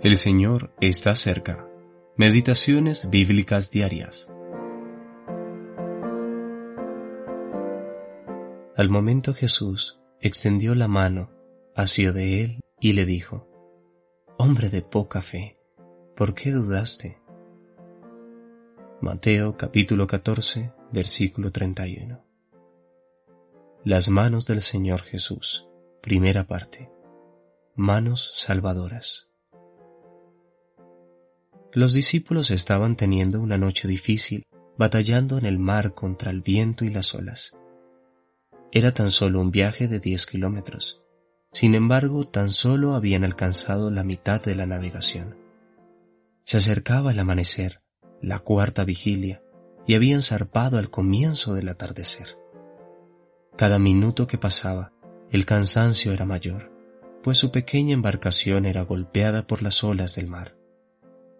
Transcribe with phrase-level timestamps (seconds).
[0.00, 1.66] El Señor está cerca.
[2.14, 4.32] Meditaciones bíblicas diarias.
[8.76, 11.32] Al momento Jesús extendió la mano,
[11.74, 13.48] asió de él y le dijo,
[14.36, 15.58] Hombre de poca fe,
[16.14, 17.18] ¿por qué dudaste?
[19.00, 22.24] Mateo capítulo 14, versículo 31.
[23.82, 25.66] Las manos del Señor Jesús,
[26.02, 26.88] primera parte.
[27.74, 29.27] Manos salvadoras.
[31.72, 34.46] Los discípulos estaban teniendo una noche difícil,
[34.78, 37.58] batallando en el mar contra el viento y las olas.
[38.72, 41.02] Era tan solo un viaje de diez kilómetros.
[41.52, 45.36] Sin embargo, tan solo habían alcanzado la mitad de la navegación.
[46.44, 47.82] Se acercaba el amanecer,
[48.22, 49.42] la cuarta vigilia,
[49.86, 52.38] y habían zarpado al comienzo del atardecer.
[53.56, 54.92] Cada minuto que pasaba,
[55.30, 56.72] el cansancio era mayor,
[57.22, 60.57] pues su pequeña embarcación era golpeada por las olas del mar.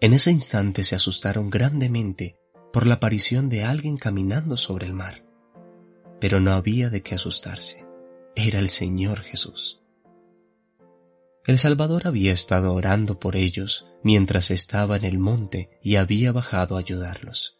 [0.00, 2.36] En ese instante se asustaron grandemente
[2.72, 5.26] por la aparición de alguien caminando sobre el mar.
[6.20, 7.84] Pero no había de qué asustarse.
[8.34, 9.80] Era el Señor Jesús.
[11.44, 16.76] El Salvador había estado orando por ellos mientras estaba en el monte y había bajado
[16.76, 17.58] a ayudarlos.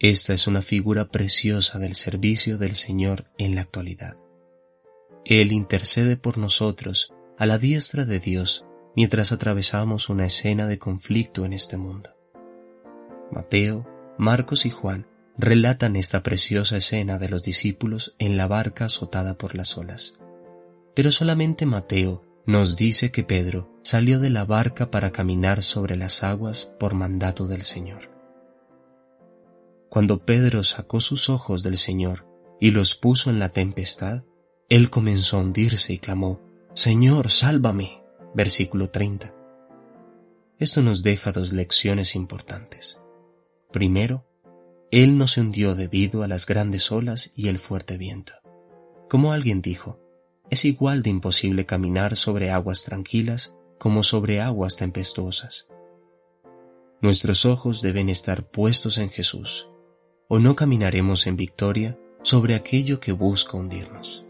[0.00, 4.16] Esta es una figura preciosa del servicio del Señor en la actualidad.
[5.24, 11.44] Él intercede por nosotros a la diestra de Dios mientras atravesamos una escena de conflicto
[11.44, 12.10] en este mundo.
[13.30, 13.86] Mateo,
[14.18, 15.06] Marcos y Juan
[15.38, 20.14] relatan esta preciosa escena de los discípulos en la barca azotada por las olas.
[20.94, 26.22] Pero solamente Mateo nos dice que Pedro salió de la barca para caminar sobre las
[26.22, 28.10] aguas por mandato del Señor.
[29.88, 32.26] Cuando Pedro sacó sus ojos del Señor
[32.60, 34.24] y los puso en la tempestad,
[34.68, 36.40] él comenzó a hundirse y clamó,
[36.74, 37.99] Señor, sálvame
[38.34, 39.34] versículo 30.
[40.58, 43.00] Esto nos deja dos lecciones importantes.
[43.72, 44.26] Primero,
[44.90, 48.34] Él no se hundió debido a las grandes olas y el fuerte viento.
[49.08, 49.98] Como alguien dijo,
[50.50, 55.68] es igual de imposible caminar sobre aguas tranquilas como sobre aguas tempestuosas.
[57.00, 59.70] Nuestros ojos deben estar puestos en Jesús,
[60.28, 64.26] o no caminaremos en victoria sobre aquello que busca hundirnos.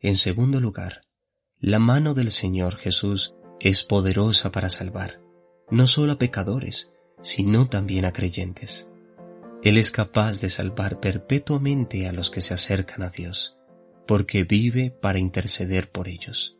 [0.00, 1.02] En segundo lugar,
[1.60, 5.20] la mano del Señor Jesús es poderosa para salvar,
[5.70, 6.90] no solo a pecadores,
[7.20, 8.88] sino también a creyentes.
[9.62, 13.58] Él es capaz de salvar perpetuamente a los que se acercan a Dios,
[14.06, 16.56] porque vive para interceder por ellos.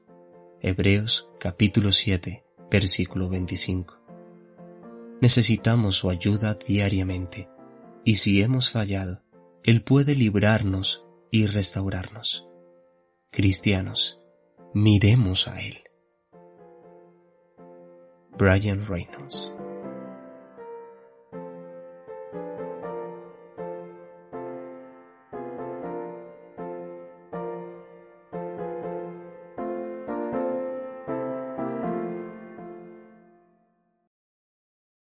[0.60, 3.98] Hebreos capítulo 7, versículo 25.
[5.22, 7.48] Necesitamos su ayuda diariamente,
[8.04, 9.22] y si hemos fallado,
[9.64, 12.46] Él puede librarnos y restaurarnos.
[13.30, 14.19] Cristianos,
[14.72, 15.78] miremos a Él.
[18.38, 19.52] Brian Reynolds